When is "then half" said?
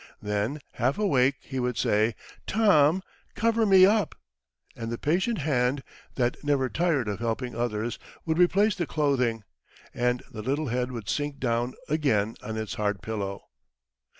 0.19-0.97